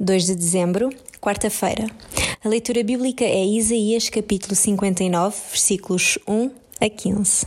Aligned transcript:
2 0.00 0.26
de 0.26 0.36
dezembro, 0.36 0.90
quarta-feira. 1.20 1.84
A 2.44 2.48
leitura 2.48 2.84
bíblica 2.84 3.24
é 3.24 3.44
Isaías 3.44 4.08
capítulo 4.08 4.54
59, 4.54 5.36
versículos 5.50 6.16
1 6.24 6.52
a 6.80 6.88
15. 6.88 7.44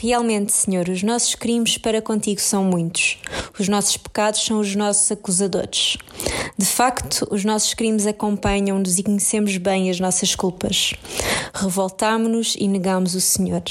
Realmente, 0.00 0.52
Senhor, 0.52 0.88
os 0.88 1.02
nossos 1.02 1.34
crimes 1.34 1.76
para 1.76 2.00
contigo 2.00 2.40
são 2.40 2.62
muitos. 2.62 3.18
Os 3.58 3.68
nossos 3.68 3.96
pecados 3.96 4.44
são 4.44 4.60
os 4.60 4.76
nossos 4.76 5.10
acusadores. 5.10 5.96
De 6.56 6.66
facto, 6.66 7.26
os 7.28 7.44
nossos 7.44 7.74
crimes 7.74 8.06
acompanham-nos 8.06 8.98
e 8.98 9.02
conhecemos 9.02 9.56
bem 9.56 9.90
as 9.90 9.98
nossas 9.98 10.36
culpas. 10.36 10.94
Revoltámo-nos 11.52 12.54
e 12.56 12.68
negamos 12.68 13.16
o 13.16 13.20
Senhor. 13.20 13.64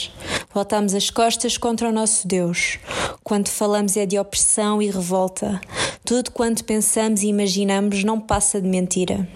Voltamos 0.54 0.94
as 0.94 1.10
costas 1.10 1.58
contra 1.58 1.88
o 1.88 1.94
nosso 1.94 2.28
Deus. 2.28 2.78
Quando 3.24 3.48
falamos 3.48 3.96
é 3.96 4.06
de 4.06 4.20
opressão 4.20 4.82
e 4.82 4.90
revolta. 4.90 5.62
Tudo 6.04 6.32
quanto 6.32 6.66
pensamos 6.66 7.22
e 7.22 7.28
imaginamos 7.28 8.04
não 8.04 8.20
passa 8.20 8.60
de 8.60 8.68
mentira. 8.68 9.28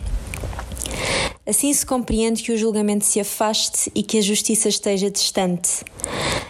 Assim 1.48 1.72
se 1.72 1.86
compreende 1.86 2.42
que 2.42 2.52
o 2.52 2.58
julgamento 2.58 3.06
se 3.06 3.20
afaste 3.20 3.92
e 3.94 4.02
que 4.02 4.18
a 4.18 4.22
justiça 4.22 4.68
esteja 4.68 5.12
distante. 5.12 5.86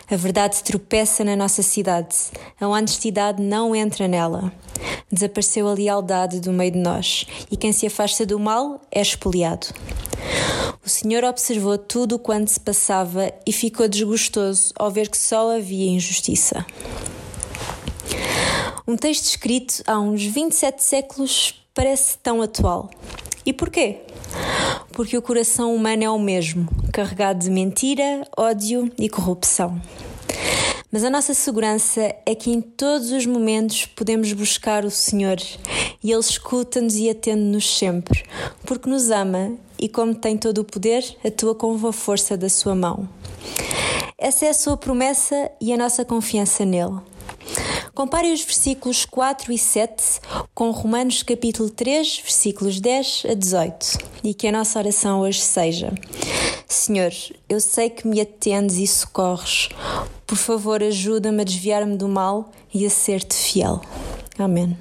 A 0.09 0.15
verdade 0.15 0.63
tropeça 0.63 1.23
na 1.23 1.35
nossa 1.35 1.61
cidade, 1.61 2.15
a 2.59 2.67
honestidade 2.67 3.41
não 3.41 3.75
entra 3.75 4.07
nela. 4.07 4.53
Desapareceu 5.11 5.67
a 5.67 5.73
lealdade 5.73 6.39
do 6.39 6.53
meio 6.53 6.71
de 6.71 6.79
nós, 6.79 7.25
e 7.51 7.57
quem 7.57 7.73
se 7.73 7.85
afasta 7.85 8.25
do 8.25 8.39
mal 8.39 8.81
é 8.91 9.01
expoliado. 9.01 9.67
O 10.85 10.89
Senhor 10.89 11.23
observou 11.23 11.77
tudo 11.77 12.17
quanto 12.17 12.49
se 12.49 12.59
passava 12.59 13.33
e 13.45 13.51
ficou 13.51 13.87
desgostoso 13.87 14.71
ao 14.77 14.89
ver 14.89 15.09
que 15.09 15.17
só 15.17 15.57
havia 15.57 15.91
injustiça. 15.91 16.65
Um 18.87 18.95
texto 18.95 19.25
escrito 19.25 19.81
há 19.87 19.99
uns 19.99 20.23
27 20.23 20.83
séculos 20.83 21.55
parece 21.73 22.19
tão 22.19 22.39
atual. 22.39 22.91
E 23.43 23.51
porquê? 23.51 24.01
Porque 24.91 25.17
o 25.17 25.23
coração 25.23 25.75
humano 25.75 26.03
é 26.03 26.09
o 26.09 26.19
mesmo, 26.19 26.69
carregado 26.93 27.39
de 27.39 27.49
mentira, 27.49 28.27
ódio 28.37 28.91
e 28.95 29.09
corrupção. 29.09 29.81
Mas 30.91 31.03
a 31.03 31.09
nossa 31.09 31.33
segurança 31.33 32.15
é 32.27 32.35
que 32.35 32.51
em 32.51 32.61
todos 32.61 33.11
os 33.11 33.25
momentos 33.25 33.87
podemos 33.87 34.31
buscar 34.33 34.85
o 34.85 34.91
Senhor 34.91 35.37
e 36.03 36.11
Ele 36.11 36.19
escuta-nos 36.19 36.95
e 36.95 37.09
atende-nos 37.09 37.79
sempre, 37.79 38.23
porque 38.67 38.87
nos 38.87 39.09
ama 39.09 39.53
e, 39.79 39.89
como 39.89 40.13
tem 40.13 40.37
todo 40.37 40.59
o 40.59 40.63
poder, 40.63 41.03
atua 41.25 41.55
com 41.55 41.73
a 41.87 41.91
força 41.91 42.37
da 42.37 42.49
Sua 42.49 42.75
mão. 42.75 43.09
Essa 44.15 44.45
é 44.45 44.49
a 44.49 44.53
Sua 44.53 44.77
promessa 44.77 45.49
e 45.59 45.73
a 45.73 45.77
nossa 45.77 46.05
confiança 46.05 46.63
nele. 46.63 47.14
Compare 47.95 48.33
os 48.33 48.43
versículos 48.43 49.05
4 49.05 49.53
e 49.53 49.57
7 49.57 50.19
com 50.53 50.69
Romanos 50.69 51.23
capítulo 51.23 51.69
3, 51.69 52.19
versículos 52.21 52.81
10 52.81 53.23
a 53.29 53.33
18, 53.33 53.97
e 54.21 54.33
que 54.33 54.49
a 54.49 54.51
nossa 54.51 54.77
oração 54.79 55.21
hoje 55.21 55.39
seja: 55.39 55.93
Senhor, 56.67 57.13
eu 57.47 57.61
sei 57.61 57.89
que 57.89 58.05
me 58.05 58.19
atendes 58.19 58.75
e 58.75 58.85
socorres. 58.85 59.69
Por 60.27 60.37
favor, 60.37 60.83
ajuda-me 60.83 61.41
a 61.41 61.45
desviar-me 61.45 61.95
do 61.95 62.09
mal 62.09 62.51
e 62.73 62.85
a 62.85 62.89
ser-te 62.89 63.33
fiel. 63.33 63.79
Amém. 64.37 64.77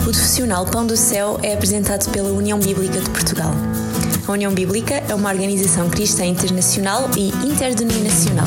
O 0.00 0.04
profissional 0.04 0.64
Pão 0.64 0.86
do 0.86 0.96
Céu 0.96 1.40
é 1.42 1.54
apresentado 1.54 2.08
pela 2.12 2.30
União 2.30 2.60
Bíblica 2.60 3.00
de 3.00 3.10
Portugal. 3.10 3.50
A 4.28 4.32
União 4.32 4.54
Bíblica 4.54 4.94
é 5.08 5.14
uma 5.14 5.30
organização 5.30 5.90
cristã 5.90 6.24
internacional 6.24 7.10
e 7.16 7.30
interdenominacional 7.44 8.46